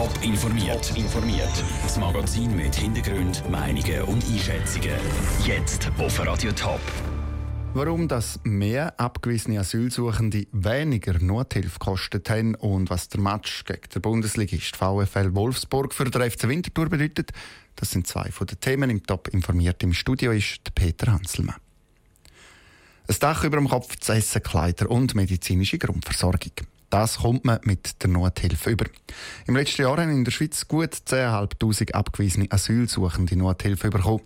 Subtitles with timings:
[0.00, 0.96] Top informiert.
[0.96, 1.64] informiert.
[1.82, 4.98] Das Magazin mit Hintergrund, Meinungen und Einschätzungen.
[5.44, 6.80] Jetzt auf Radio Top.
[7.74, 14.00] Warum das mehr abgewiesene Asylsuchende weniger Nothilfe kostet haben und was der Match gegen den
[14.00, 17.32] Bundesligist VfL Wolfsburg für den FC Winterthur bedeutet,
[17.76, 19.82] das sind zwei von den Themen im Top informiert.
[19.82, 21.56] Im Studio ist Peter Hanselmann.
[23.06, 26.52] Ein Dach über dem Kopf, zu essen, Kleider und medizinische Grundversorgung.
[26.90, 28.86] Das kommt man mit der Nothilfe über.
[29.46, 34.22] Im letzten Jahr haben in der Schweiz gut 10.500 abgewiesene Asylsuchende Nothilfe bekommen.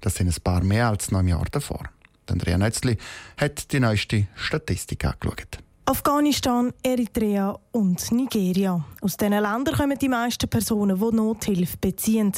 [0.00, 1.84] Das sind ein paar mehr als noch im Jahr davor.
[2.26, 2.98] Andrea Nötzli
[3.36, 5.58] hat die neueste Statistik angeschaut.
[5.88, 8.84] Afghanistan, Eritrea und Nigeria.
[9.00, 12.30] Aus diesen Ländern kommen die meisten Personen, die Nothilfe beziehen.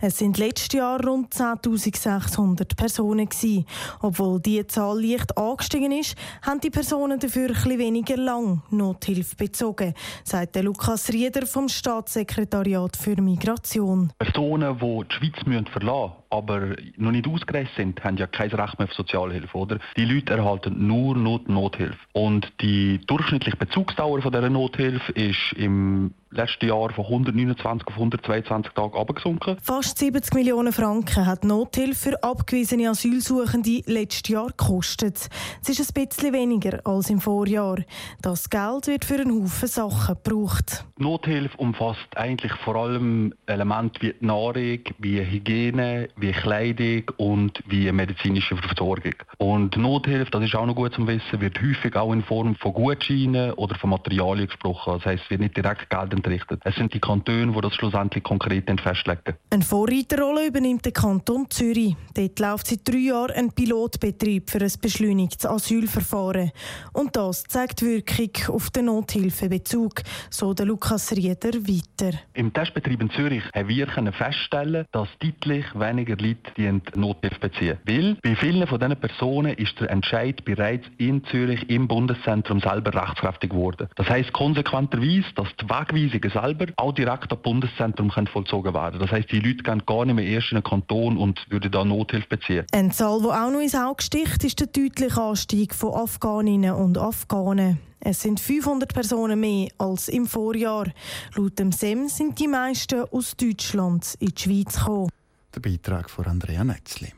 [0.00, 3.28] Es sind letztes Jahr rund 10.600 Personen.
[3.28, 3.64] Gewesen.
[4.00, 9.94] Obwohl die Zahl leicht angestiegen ist, haben die Personen dafür etwas weniger lang Nothilfe bezogen,
[10.24, 14.12] sagt Lukas Rieder vom Staatssekretariat für Migration.
[14.18, 18.78] Personen, die die Schweiz verlassen müssen, aber noch nicht ausgereist sind, haben ja kein Recht
[18.78, 19.78] mehr auf Sozialhilfe, oder?
[19.96, 21.98] Die Leute erhalten nur Not Nothilfe.
[22.12, 28.72] Und die durchschnittliche Bezugsdauer von dieser Nothilfe ist im letzten Jahr von 129 auf 122
[28.72, 29.56] Tage abgesunken.
[29.62, 35.28] Fast 70 Millionen Franken hat Nothilfe für abgewiesene Asylsuchende letztes Jahr gekostet.
[35.62, 37.78] Es ist ein bisschen weniger als im Vorjahr.
[38.22, 40.84] Das Geld wird für einen Haufen Sachen gebraucht.
[40.98, 48.56] Nothilfe umfasst eigentlich vor allem Elemente wie Nahrung, wie Hygiene, wie Kleidung und wie medizinische
[48.56, 49.14] Versorgung.
[49.38, 52.72] Und Nothilfe, das ist auch noch gut zu wissen, wird häufig auch in Form von
[52.72, 54.94] Gutscheinen oder von Materialien gesprochen.
[54.94, 56.60] Das heißt, es wird nicht direkt Geld entrichtet.
[56.64, 59.34] Es sind die Kantone, die das schlussendlich konkret festlegen.
[59.50, 61.96] Eine Vorreiterrolle übernimmt der Kanton Zürich.
[62.14, 66.50] Dort läuft seit drei Jahren ein Pilotbetrieb für ein beschleunigtes Asylverfahren.
[66.92, 72.18] Und das zeigt Wirkung auf den Nothilfebezug, so der Lukas Rieder weiter.
[72.34, 77.78] Im Testbetrieb in Zürich haben wir feststellen, dass deutlich weniger Leute die Nothilfe beziehen.
[77.84, 82.94] Weil bei vielen von diesen Personen ist der Entscheid bereits in Zürich im Bundeszentrum selber
[82.94, 83.88] rechtskräftig geworden.
[83.96, 89.00] Das heisst konsequenterweise, dass die Wegweisung Zuweisungen selber auch direkt am Bundeszentrum können vollzogen werden
[89.00, 91.84] Das heisst, die Leute gehen gar nicht mehr erst in den Kanton und würden da
[91.84, 92.66] Nothilfe beziehen.
[92.72, 96.98] Eine Zahl, die auch noch ins Auge sticht, ist der deutliche Anstieg von Afghaninnen und
[96.98, 97.78] Afghanen.
[98.00, 100.86] Es sind 500 Personen mehr als im Vorjahr.
[101.34, 105.10] Laut dem SEM sind die meisten aus Deutschland in die Schweiz gekommen.
[105.54, 107.12] Der Beitrag von Andrea Netzli.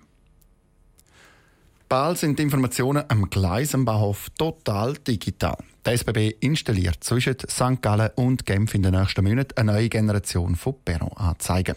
[1.88, 5.56] Bald sind die Informationen am Gleis am Bahnhof total digital.
[5.86, 7.80] Die SBB installiert zwischen St.
[7.80, 11.76] Gallen und Genf in den nächsten Monaten eine neue Generation von Perron-Anzeigen.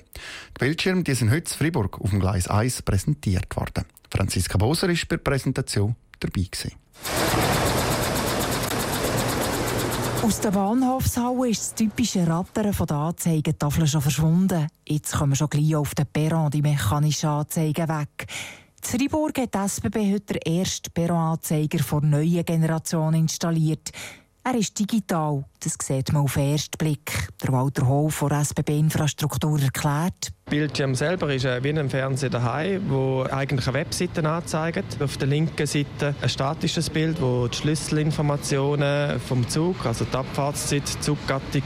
[0.58, 3.86] Die Bildschirme die sind heute in Fribourg auf dem Gleis 1 präsentiert worden.
[4.12, 6.48] Franziska Boser war bei der Präsentation dabei.
[6.52, 6.72] Gewesen.
[10.24, 14.68] Aus der Bahnhofshalle ist das typische Rattern der Anzeigetafel schon verschwunden.
[14.88, 18.28] Jetzt kommen schon gleich auf den Perron die mechanischen Anzeigen weg.
[18.84, 23.92] In Fribourg hat die SBB heute den ersten Perron-Anzeiger der neuen Generation installiert.
[24.44, 27.30] Er ist digital, das sieht man auf den ersten Blick.
[27.44, 30.32] Der Walter Hof von SBB Infrastruktur erklärt.
[30.50, 35.00] Bildschirm selber ist wie ein Fernseher daheim, wo eigentlich eine Webseite anzeigt.
[35.00, 40.88] Auf der linken Seite ein statisches Bild, wo die Schlüsselinformationen vom Zug, also die Abfahrtszeit,
[40.88, 41.64] Zuggattung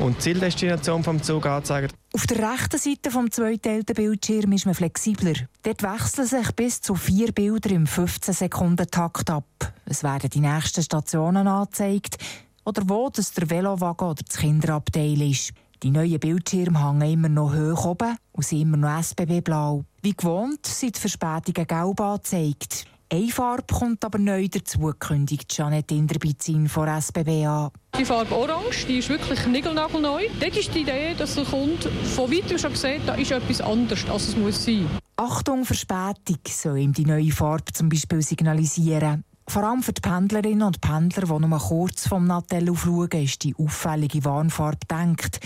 [0.00, 1.94] und Zieldestination vom Zug anzeigt.
[2.18, 5.34] Auf der rechten Seite vom zweiteilten Bildschirm ist man flexibler.
[5.62, 9.72] Dort wechseln sich bis zu vier Bilder im 15 Sekunden Takt ab.
[9.84, 12.16] Es werden die nächsten Stationen angezeigt
[12.64, 15.52] oder wo das der Velowagen oder das Kinderabteil ist.
[15.84, 19.84] Die neuen Bildschirme hängen immer noch hoch oben und sind immer noch SBB-blau.
[20.02, 22.86] Wie gewohnt sind die Verspätungen gelb angezeigt.
[23.10, 27.70] Eine Farbe kommt aber neu dazu, kündigt Janet Inderbizin von SBB an.
[27.98, 30.24] Die Farbe Orange, die ist wirklich niegelnagelneu.
[30.38, 34.04] Dort ist die Idee, dass der Kunde von weitem schon sieht, da ist etwas anderes,
[34.10, 34.86] als es muss sein.
[35.16, 39.24] Achtung, Verspätung soll ihm die neue Farbe zum Beispiel signalisieren.
[39.48, 43.54] Vor allem für die Pendlerinnen und Pendler, die nur kurz vom Nattel aufschauen, ist die
[43.56, 45.40] auffällige Warnfarbe gedacht.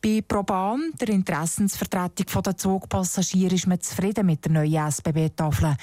[0.00, 5.76] Bei ProBahn, der Interessensvertretung der Zugpassagiere, ist man zufrieden mit der neuen SBB-Tafel.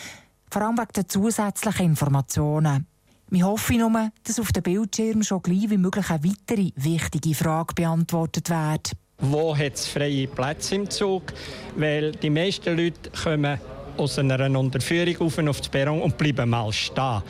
[0.51, 2.85] Vor allem wegen der zusätzlichen Informationen.
[3.29, 7.73] Wir hoffen nur, dass auf dem Bildschirm schon gleich wie möglich eine weitere wichtige Frage
[7.73, 8.91] beantwortet wird.
[9.19, 11.31] Wo hat es freie Plätze im Zug?
[11.77, 13.61] Weil die meisten Leute kommen
[13.95, 17.21] aus einer Unterführung auf auf das Perron und bleiben mal stehen.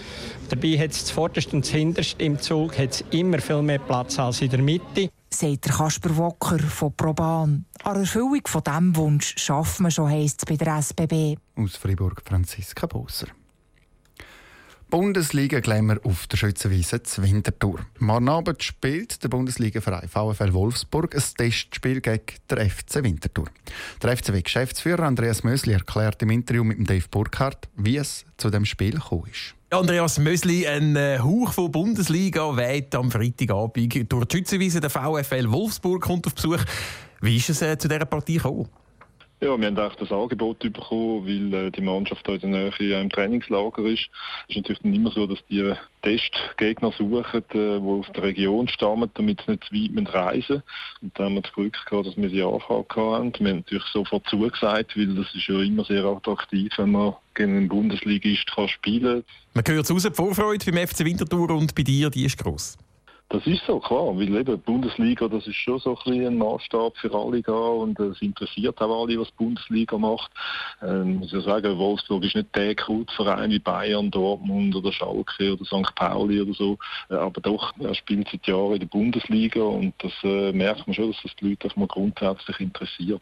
[0.50, 2.74] Dabei hat es zuvorderst und zuhinterst im Zug
[3.12, 5.12] immer viel mehr Platz als in der Mitte.
[5.34, 7.66] Sagt der Kasper Wocker von ProBahn.
[7.84, 11.38] An Erfüllung von diesem Wunsch schaffen wir schon, heisst es bei der SBB.
[11.56, 13.28] Aus Freiburg Franziska Boser.
[14.92, 17.80] Bundesliga Glamour auf der Schützenwiese zu Winterthur.
[18.00, 23.48] Morgen Abend spielt der Bundesliga-Verein VfL Wolfsburg ein Testspiel gegen den FC Winterthur.
[24.04, 28.92] Der FCW-Geschäftsführer Andreas Mösli erklärt im Interview mit Dave Burkhardt, wie es zu dem Spiel
[28.92, 29.56] gekommen ist.
[29.74, 34.82] Andreas Mösli, ein äh, Hauch von Bundesliga weht am Freitagabend durch die Schützenwiese.
[34.82, 36.60] Der VfL Wolfsburg kommt auf Besuch.
[37.22, 38.68] Wie ist es äh, zu dieser Partie gekommen?
[39.44, 43.02] Ja, wir haben auch das Angebot bekommen, weil äh, die Mannschaft hier in der Nähe
[43.02, 44.08] im Trainingslager ist.
[44.48, 45.74] Es ist natürlich nicht immer so, dass die
[46.04, 50.64] Testgegner suchen, die aus der Region stammen, damit sie nicht zu weit reisen müssen.
[51.02, 53.34] Und da haben wir das Glück gehabt, dass wir die Anfrage hatten.
[53.40, 57.58] Wir haben natürlich sofort zugesagt, weil das ist ja immer sehr attraktiv, wenn man gegen
[57.58, 59.24] einen Bundesligist spielen kann.
[59.56, 62.78] Man hört es raus, die Vorfreude beim FC Winterthur und bei dir, die ist gross.
[63.32, 64.18] Das ist so, klar.
[64.18, 67.98] Weil eben die Bundesliga, das ist schon so ein, ein Maßstab für alle da und
[67.98, 70.30] es interessiert auch alle, was die Bundesliga macht.
[70.82, 75.64] Ähm, muss ich sagen, Wolfsburg ist nicht der Kultverein wie Bayern, Dortmund oder Schalke oder
[75.64, 75.96] St.
[75.96, 76.78] Pauli oder so.
[77.10, 80.94] Äh, aber doch, er spielt seit Jahren in der Bundesliga und das äh, merkt man
[80.94, 83.22] schon, dass das die Leute auch mal grundsätzlich interessiert.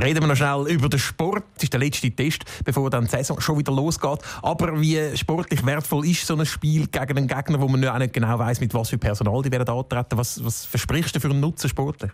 [0.00, 1.44] Reden wir noch schnell über den Sport.
[1.54, 4.20] Das ist der letzte Test, bevor dann die Saison schon wieder losgeht.
[4.42, 8.38] Aber wie sportlich wertvoll ist so ein Spiel gegen einen Gegner, wo man nicht genau
[8.38, 10.18] weiß, mit was für Personal die werden antreten?
[10.18, 12.10] Was, was versprichst du für einen Nutzen sportlich?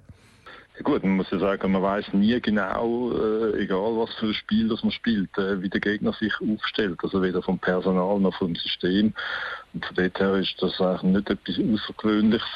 [0.82, 4.68] Gut, man muss ja sagen, man weiß nie genau, äh, egal was für ein Spiel
[4.68, 6.98] das man spielt, äh, wie der Gegner sich aufstellt.
[7.02, 9.12] Also weder vom Personal noch vom System.
[9.72, 12.48] Und von dort her ist das nicht etwas Außergewöhnliches.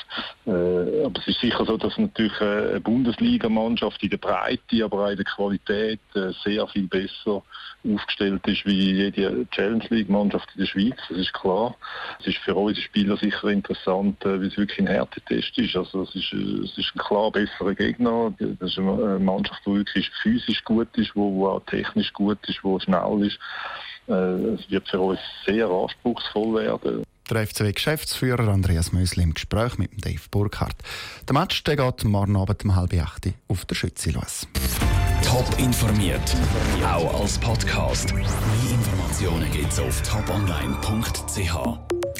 [0.46, 5.11] Äh, aber es ist sicher so, dass natürlich eine Bundesligamannschaft in der Breite, aber auch
[5.11, 7.43] in der Qualität äh, sehr viel besser
[7.84, 10.96] aufgestellt ist wie jede Challenge League-Mannschaft in der Schweiz.
[11.08, 11.76] Das ist klar.
[12.20, 15.76] Es ist für unsere Spieler sicher interessant, äh, wie es wirklich ein Härtetest ist.
[15.76, 18.32] Also es ist, äh, es ist ein klar besserer Gegner.
[18.38, 22.81] Das ist eine Mannschaft, die wirklich physisch gut ist, die auch technisch gut ist, die
[22.81, 23.38] schnell ist.
[24.09, 27.05] Äh, es wird für uns sehr anspruchsvoll werden.
[27.31, 30.77] Der FCW-Geschäftsführer Andreas Mösli im Gespräch mit Dave Burkhardt.
[31.27, 34.47] Der Match der geht morgen Abend um halb acht auf der Schütze los.
[35.25, 36.37] Top informiert,
[36.87, 38.12] auch als Podcast.
[38.12, 38.25] Mehr
[38.71, 42.05] Informationen gibt es auf toponline.ch.